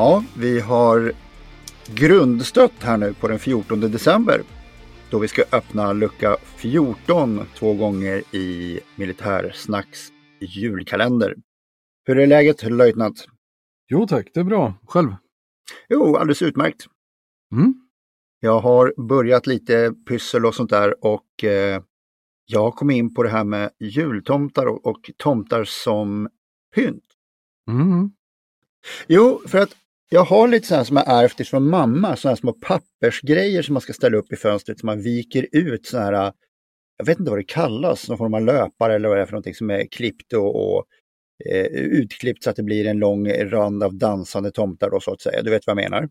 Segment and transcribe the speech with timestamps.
[0.00, 1.12] Ja, vi har
[1.94, 4.42] grundstött här nu på den 14 december
[5.10, 10.08] då vi ska öppna lucka 14 två gånger i Militärsnacks
[10.40, 11.34] julkalender.
[12.04, 13.26] Hur är läget löjtnant?
[13.88, 14.74] Jo tack, det är bra.
[14.86, 15.14] Själv?
[15.88, 16.86] Jo, alldeles utmärkt.
[17.52, 17.74] Mm.
[18.40, 21.82] Jag har börjat lite pyssel och sånt där och eh,
[22.46, 26.28] jag kommit in på det här med jultomtar och, och tomtar som
[26.74, 27.04] pynt.
[27.68, 28.10] Mm.
[29.06, 29.76] Jo, för att
[30.12, 33.92] jag har lite sådana som jag ärvt från mamma, sådana små pappersgrejer som man ska
[33.92, 36.32] ställa upp i fönstret som man viker ut sådana här,
[36.98, 39.32] jag vet inte vad det kallas, någon form av löpare eller vad det är för
[39.32, 40.84] någonting som är klippt och, och
[41.50, 45.20] eh, utklippt så att det blir en lång rand av dansande tomtar då så att
[45.20, 45.42] säga.
[45.42, 46.08] Du vet vad jag menar?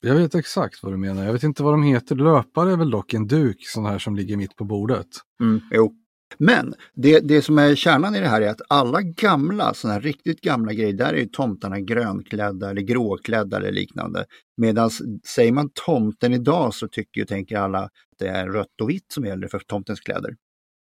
[0.00, 1.24] Jag vet exakt vad du menar.
[1.24, 2.16] Jag vet inte vad de heter.
[2.16, 5.06] Löpare är väl dock en duk sån här som ligger mitt på bordet.
[5.40, 5.92] Mm, jo.
[6.38, 10.00] Men det, det som är kärnan i det här är att alla gamla, sådana här
[10.00, 14.24] riktigt gamla grejer, där är ju tomtarna grönklädda eller gråklädda eller liknande.
[14.56, 14.90] Medan
[15.26, 19.12] säger man tomten idag så tycker och tänker alla att det är rött och vitt
[19.12, 20.36] som gäller för tomtens kläder.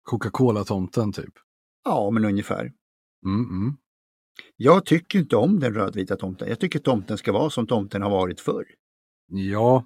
[0.04, 1.34] Coca-Cola-tomten typ.
[1.84, 2.72] Ja, men ungefär.
[3.26, 3.78] Mm, mm.
[4.58, 6.50] Jag tycker inte om den rödvita tomten.
[6.50, 8.66] Jag tycker tomten ska vara som tomten har varit förr.
[9.28, 9.86] Ja,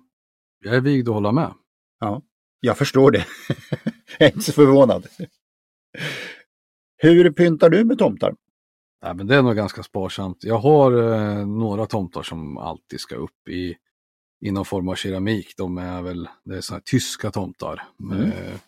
[0.60, 1.54] jag är vigd att hålla med.
[2.00, 2.22] Ja,
[2.60, 3.26] jag förstår det.
[4.20, 5.08] jag är inte så förvånad.
[6.98, 8.36] Hur pyntar du med tomtar?
[9.04, 10.44] Nej, men det är nog ganska sparsamt.
[10.44, 13.76] Jag har eh, några tomtar som alltid ska upp i,
[14.42, 15.54] i någon form av keramik.
[15.58, 17.84] De är väl det är såna tyska tomtar.
[18.00, 18.22] Mm.
[18.22, 18.60] Eh,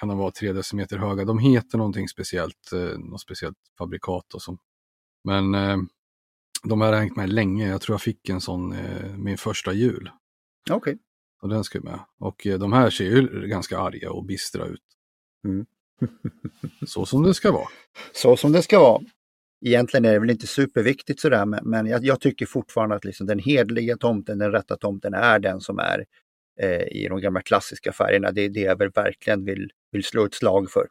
[0.00, 1.24] kan de vara tre decimeter höga.
[1.24, 4.34] De heter någonting speciellt, eh, något speciellt fabrikat.
[4.34, 4.58] Och så.
[5.24, 5.76] Men eh,
[6.64, 7.68] de har hängt med länge.
[7.68, 10.10] Jag tror jag fick en sån eh, min första jul.
[10.70, 10.98] Okej.
[11.42, 12.00] Och den ska med.
[12.18, 14.84] Och eh, de här ser ju ganska arga och bistra ut.
[15.44, 15.66] Mm.
[16.86, 17.68] Så som det ska vara.
[18.12, 19.02] Så som det ska vara.
[19.64, 23.26] Egentligen är det väl inte superviktigt sådär, men, men jag, jag tycker fortfarande att liksom
[23.26, 26.04] den hedliga tomten, den rätta tomten, är den som är
[26.60, 28.30] eh, i de gamla klassiska färgerna.
[28.32, 30.86] Det är det jag väl verkligen vill, vill slå ett slag för.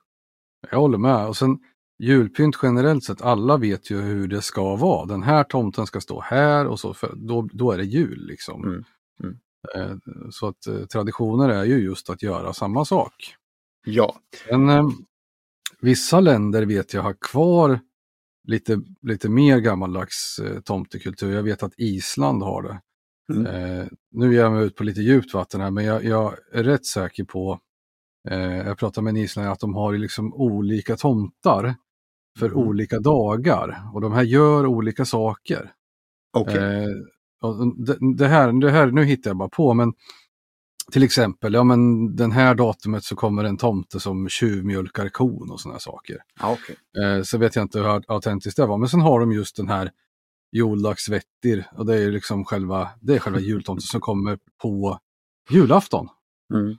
[0.71, 1.27] Jag håller med.
[1.27, 1.59] Och sen
[1.99, 5.05] julpynt generellt sett, alla vet ju hur det ska vara.
[5.05, 8.63] Den här tomten ska stå här och så, för då, då är det jul liksom.
[8.63, 8.83] Mm,
[9.23, 9.37] mm.
[9.75, 9.97] Eh,
[10.29, 13.13] Så att eh, traditioner är ju just att göra samma sak.
[13.85, 14.15] Ja,
[14.51, 14.83] Men eh,
[15.81, 17.79] vissa länder vet jag har kvar
[18.47, 21.33] lite, lite mer gammaldags eh, tomtekultur.
[21.33, 22.81] Jag vet att Island har det.
[23.33, 23.45] Mm.
[23.45, 26.63] Eh, nu ger jag mig ut på lite djupt vatten här, men jag, jag är
[26.63, 27.59] rätt säker på,
[28.29, 31.75] eh, jag pratade med en islänning, att de har liksom olika tomtar
[32.39, 32.57] för Mm.
[32.57, 33.81] olika dagar.
[33.93, 35.71] Och de här gör olika saker.
[36.37, 36.83] okej.
[36.83, 36.87] Eh,
[37.85, 39.93] det, det, här, det här, nu hittar jag bara på, men
[40.91, 45.59] till exempel, ja men den här datumet så kommer en tomte som tjuvmjölkar kon och
[45.59, 46.17] sådana saker.
[46.39, 46.75] Ja, okej.
[47.03, 49.69] Eh, så vet jag inte hur autentiskt det var, men sen har de just den
[49.69, 49.91] här
[50.51, 54.99] Joldagsvettir och det är liksom själva, det är själva jultomten som kommer på
[55.49, 56.07] julafton.
[56.53, 56.77] Mm.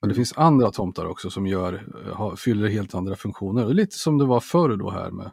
[0.00, 3.66] Men det finns andra tomtar också som gör, eh, fyller helt andra funktioner.
[3.66, 5.30] Lite som det var förr då här med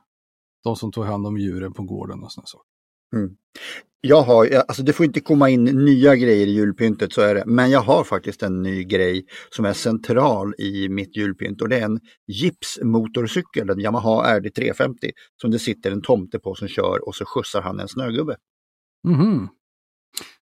[0.64, 2.77] de som tog hand om djuren på gården och sådana saker.
[4.02, 7.44] Jag har, alltså det får inte komma in nya grejer i julpyntet, så är det.
[7.46, 11.80] Men jag har faktiskt en ny grej som är central i mitt julpynt och det
[11.80, 17.08] är en gipsmotorcykel, en Yamaha RD 350, som det sitter en tomte på som kör
[17.08, 18.36] och så skjutsar han en snögubbe.
[19.08, 19.48] Mhm.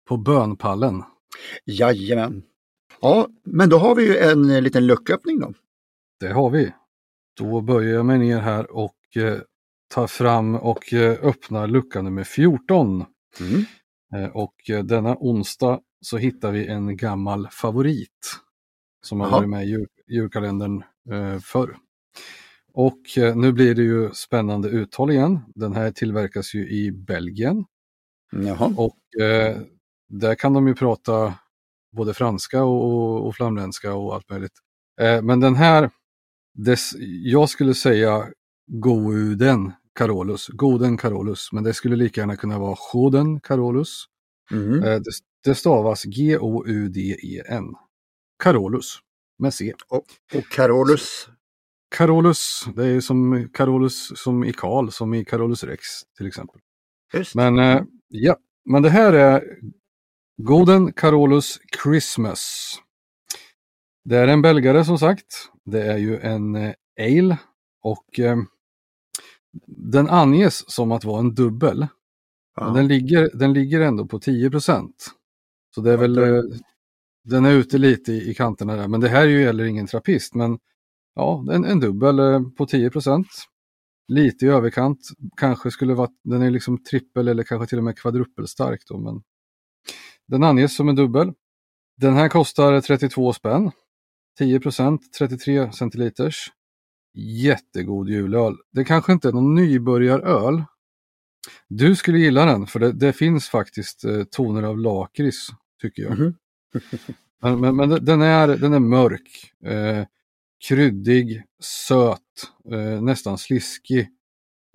[0.09, 1.03] På bönpallen.
[1.65, 2.43] Jajamän.
[3.01, 5.53] Ja, men då har vi ju en eh, liten lucköppning då.
[6.21, 6.73] Det har vi.
[7.39, 9.39] Då böjer jag mig ner här och eh,
[9.89, 13.05] tar fram och eh, öppnar lucka nummer 14.
[13.41, 13.65] Mm.
[14.15, 18.37] Eh, och eh, denna onsdag så hittar vi en gammal favorit
[19.03, 19.37] som har Jaha.
[19.37, 21.77] varit med i jul, julkalendern eh, förr.
[22.73, 23.01] Och
[23.35, 25.41] nu blir det ju spännande uttal igen.
[25.55, 27.65] Den här tillverkas ju i Belgien
[28.33, 28.75] Jaha.
[28.77, 29.57] och eh,
[30.09, 31.35] där kan de ju prata
[31.97, 34.59] både franska och, och, och flamländska och allt möjligt.
[35.01, 35.91] Eh, men den här,
[36.55, 36.93] dess,
[37.25, 38.27] jag skulle säga
[38.67, 44.05] Gouden Carolus, Goden Carolus, men det skulle lika gärna kunna vara Goden Carolus.
[44.51, 44.83] Mm.
[44.83, 45.11] Eh, det,
[45.45, 47.75] det stavas G-O-U-D-E-N.
[48.43, 48.99] Carolus.
[49.39, 49.75] med C.
[49.89, 50.05] Och,
[50.35, 51.29] och Carolus?
[51.97, 55.85] Carolus, det är som Carolus som i Karl, som i Carolus Rex
[56.17, 56.61] till exempel.
[57.15, 57.35] Just.
[57.35, 59.45] Men eh, ja, men det här är
[60.43, 62.75] Golden Carolus Christmas.
[64.05, 65.51] Det är en belgare som sagt.
[65.65, 67.39] Det är ju en eh, ale
[67.83, 68.21] och
[69.67, 71.87] den anges som att vara en dubbel.
[72.57, 72.65] Ja.
[72.65, 74.93] Men den ligger, den ligger ändå på 10%
[75.75, 76.43] Så det är väl, eh,
[77.25, 78.89] den är ute lite i, i kanterna där.
[78.89, 80.35] Men det här är ju heller ingen trappist.
[80.35, 80.59] Men
[81.15, 83.25] ja, en, en dubbel eh, på 10%
[84.09, 84.99] Lite i överkant.
[85.37, 88.99] Kanske skulle vara, den är liksom trippel eller kanske till och med kvadruppelstark då.
[88.99, 89.23] Men
[90.29, 91.33] den anges som en dubbel.
[91.97, 93.71] Den här kostar 32 spänn.
[94.41, 96.53] 10% 33 centiliters.
[97.17, 98.57] Jättegod julöl.
[98.73, 100.65] Det kanske inte är någon nybörjaröl.
[101.69, 105.49] Du skulle gilla den för det, det finns faktiskt eh, toner av lakrits
[105.83, 106.19] tycker jag.
[106.19, 106.35] Mhm.
[107.43, 110.05] Men, men, men den, är, den är mörk, eh,
[110.69, 112.21] kryddig, söt,
[112.73, 114.09] eh, nästan sliskig.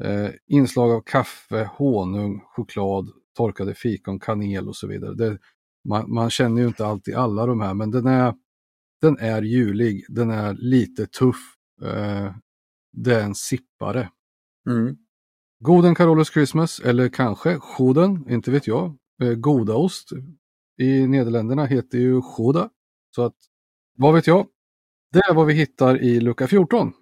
[0.04, 5.16] Eh, inslag av kaffe, honung, choklad, torkade fikon, kanel och så vidare.
[5.16, 5.38] Det,
[5.90, 8.34] man, man känner ju inte alltid alla de här men den är,
[9.02, 11.56] den är julig, den är lite tuff.
[11.84, 12.36] Eh,
[12.92, 14.10] det är en sippare.
[14.70, 14.98] Mm.
[15.64, 18.98] Goden Carolus Christmas eller kanske Goden, inte vet jag.
[19.22, 20.10] Eh, Godaost
[20.78, 22.70] i Nederländerna heter ju Goda.
[23.16, 23.36] Så att,
[23.98, 24.48] vad vet jag?
[25.14, 26.94] Det är vad vi hittar i lucka 14.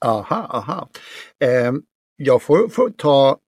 [0.00, 0.88] Aha, aha.
[1.38, 1.72] Eh,
[2.16, 3.38] jag får, får ta,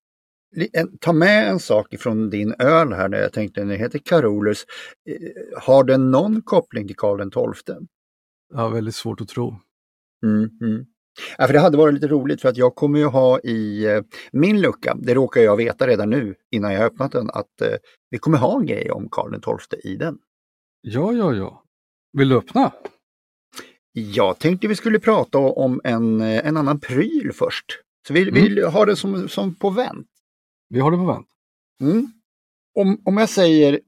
[1.00, 4.64] ta med en sak ifrån din öl här när jag tänkte den heter Carolus.
[5.08, 7.76] Eh, har den någon koppling till Karl XII?
[8.54, 9.56] Ja, väldigt svårt att tro.
[10.26, 10.86] Mm, mm.
[11.38, 14.02] Ja, för det hade varit lite roligt för att jag kommer ju ha i eh,
[14.32, 17.74] min lucka, det råkar jag veta redan nu innan jag öppnat den, att eh,
[18.10, 20.18] vi kommer ha en grej om Karl XII i den.
[20.80, 21.64] Ja, ja, ja.
[22.12, 22.72] Vill du öppna?
[23.92, 27.64] Jag tänkte vi skulle prata om en, eh, en annan pryl först.
[28.06, 28.34] Så vi, Mm.
[28.34, 30.08] vi har det som, som på vänt.
[30.68, 31.26] Vi har det på vänt.
[31.82, 32.06] Mm.
[32.74, 33.80] Om, om jag säger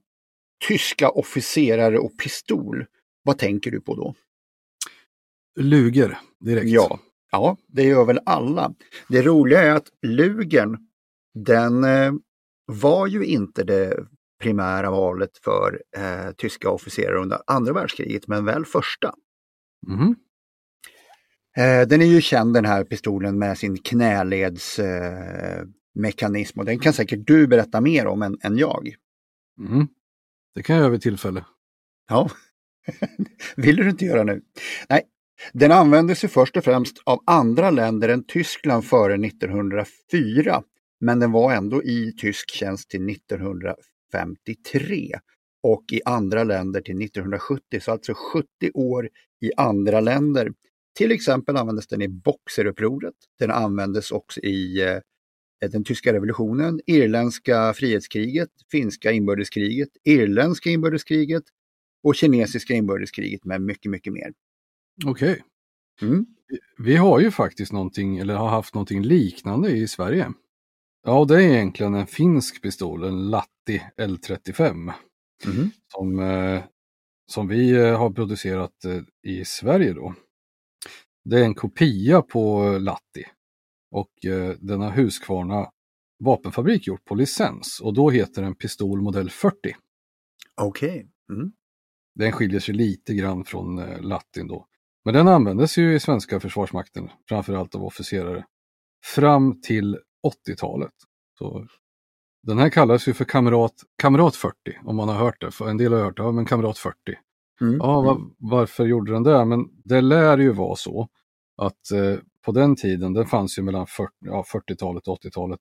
[0.69, 2.87] tyska officerare och pistol,
[3.23, 4.15] vad tänker du på då?
[5.63, 6.71] Luger direkt.
[6.71, 6.99] Ja,
[7.33, 8.75] ja, det gör väl alla.
[9.09, 10.79] Det roliga är att Lugern,
[11.35, 12.13] den eh,
[12.67, 14.07] var ju inte det
[14.41, 19.15] primära valet för eh, tyska officerare under andra världskriget, men väl första.
[19.87, 20.17] Mhm.
[21.57, 26.93] Eh, den är ju känd den här pistolen med sin knäledsmekanism eh, och den kan
[26.93, 28.95] säkert du berätta mer om än, än jag.
[29.59, 29.89] Mhm.
[30.55, 31.45] Det kan jag göra vid tillfälle.
[32.09, 32.31] Ja,
[33.57, 34.43] vill du inte göra nu?
[34.89, 35.03] Nej,
[35.53, 40.63] den användes ju först och främst av andra länder än Tyskland före 1904.
[41.01, 45.13] Men den var ändå i tysk tjänst till 1953
[45.63, 49.09] och i andra länder till 1970, så alltså 70 år
[49.41, 50.53] i andra länder.
[50.99, 53.15] Till exempel användes den i Boxerupproret.
[53.39, 54.99] Den användes också i eh,
[55.71, 61.45] den tyska revolutionen, irländska frihetskriget, finska inbördeskriget, irländska inbördeskriget
[62.03, 64.33] och kinesiska inbördeskriget med mycket, mycket mer.
[65.07, 65.43] Okej.
[66.03, 66.27] Mm.
[66.79, 70.33] Vi har ju faktiskt någonting, eller har haft någonting liknande i Sverige.
[71.07, 74.93] Ja, det är egentligen en finsk pistol, en Latti L35.
[75.47, 75.71] Mhm.
[75.93, 76.63] som, eh,
[77.33, 80.15] som vi eh, har producerat eh, i Sverige då.
[81.25, 83.25] Det är en kopia på Latti
[83.91, 84.11] och
[84.59, 85.71] den har Husqvarna
[86.25, 89.57] vapenfabrik gjort på licens och då heter den pistol modell 40.
[90.61, 91.09] Okej.
[91.33, 91.53] Mm.
[92.15, 94.67] Den skiljer sig lite grann från Lattin då.
[95.05, 98.45] Men den användes ju i svenska försvarsmakten, framförallt av officerare,
[99.05, 99.99] fram till
[100.49, 100.93] 80-talet.
[101.39, 101.67] Så
[102.47, 105.51] den här kallas ju för kamrat, kamrat 40, om man har hört det.
[105.51, 106.97] För en del har hört det, ja men kamrat 40.
[107.61, 107.77] Mm.
[107.77, 109.45] Ja, va, varför gjorde den det?
[109.45, 111.09] Men det lär ju vara så
[111.57, 115.61] att eh, på den tiden, den fanns ju mellan 40, ja, 40-talet och 80-talet.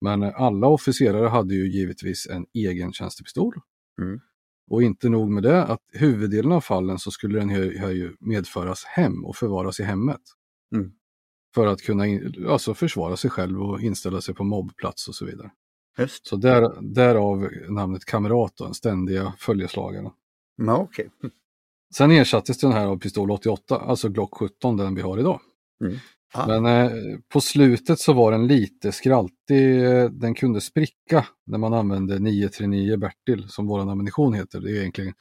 [0.00, 3.54] Men alla officerare hade ju givetvis en egen tjänstepistol.
[4.02, 4.20] Mm.
[4.70, 8.84] Och inte nog med det, att huvuddelen av fallen så skulle den här, ju medföras
[8.84, 10.20] hem och förvaras i hemmet.
[10.74, 10.92] Mm.
[11.54, 15.24] För att kunna in, alltså försvara sig själv och inställa sig på mobbplats och så
[15.24, 15.50] vidare.
[15.98, 16.26] Just.
[16.26, 20.10] Så där, därav namnet kamrat, den ständiga följeslagaren.
[20.56, 21.10] Ja, okej.
[21.94, 25.40] Sen ersattes den här av pistol 88, alltså Glock 17, den vi har idag.
[25.80, 25.96] Mm.
[26.34, 26.46] Ah.
[26.46, 29.80] Men eh, på slutet så var den lite skraltig,
[30.10, 34.60] den kunde spricka när man använde 939 Bertil som våran ammunition heter.
[34.60, 35.14] Det är egentligen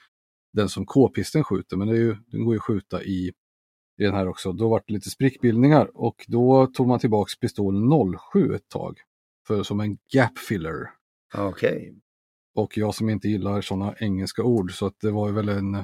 [0.53, 3.31] den som k-pisten skjuter, men ju, den går ju att skjuta i,
[3.99, 4.51] i den här också.
[4.51, 7.89] Då var det lite sprickbildningar och då tog man tillbaks pistol
[8.33, 8.97] 07 ett tag
[9.47, 10.89] för, som en gap filler.
[11.33, 11.95] Okej.
[12.55, 15.83] Och jag som inte gillar sådana engelska ord så att det var ju väl en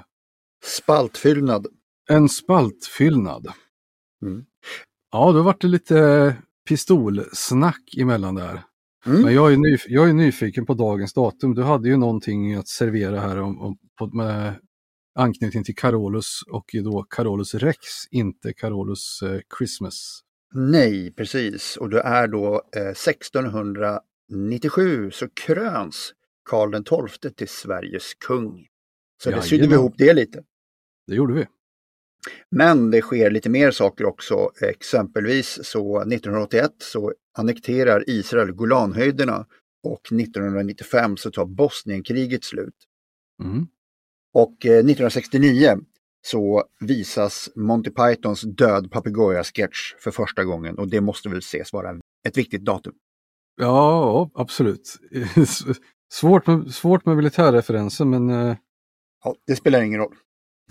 [0.63, 1.67] Spaltfyllnad.
[2.09, 3.47] En spaltfyllnad.
[4.21, 4.45] Mm.
[5.11, 6.35] Ja, då vart det lite
[6.69, 8.63] pistolsnack emellan där.
[9.05, 9.21] Mm.
[9.21, 11.55] Men jag är, nyf- jag är nyfiken på dagens datum.
[11.55, 14.53] Du hade ju någonting att servera här om, om, på, med
[15.15, 17.79] anknytning till Carolus och då Carolus Rex,
[18.11, 20.19] inte Carolus eh, Christmas.
[20.53, 21.77] Nej, precis.
[21.77, 26.13] Och det är då eh, 1697 så kröns
[26.49, 28.67] Karl XII till Sveriges kung.
[29.23, 30.43] Så det sydde vi ihop det lite.
[31.07, 31.45] Det gjorde vi.
[32.51, 34.51] Men det sker lite mer saker också.
[34.61, 39.45] Exempelvis så 1981 så annekterar Israel Golanhöjderna
[39.83, 42.75] och 1995 så tar Bosnienkriget slut.
[43.43, 43.67] Mm.
[44.33, 45.77] Och eh, 1969
[46.21, 51.99] så visas Monty Pythons Död papegoja-sketch för första gången och det måste väl ses vara
[52.27, 52.93] ett viktigt datum.
[53.55, 54.97] Ja, absolut.
[56.13, 58.55] svårt, med, svårt med militärreferenser men eh,
[59.23, 60.15] Ja, det spelar ingen roll.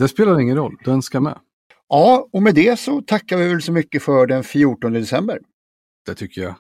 [0.01, 0.77] Det spelar ingen roll.
[0.85, 1.39] Den ska med.
[1.89, 5.39] Ja, och med det så tackar vi väl så mycket för den 14 december.
[6.07, 6.55] Det tycker jag.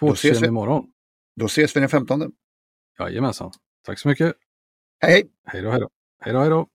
[0.00, 0.46] På Då ses vi.
[0.46, 0.86] imorgon.
[1.36, 2.32] Då ses vi den 15.
[2.98, 3.52] Jajamensan.
[3.86, 4.34] Tack så mycket.
[5.00, 5.30] Hej hej!
[5.46, 5.88] Hej då, hej då.
[6.20, 6.68] Hej då, hej då.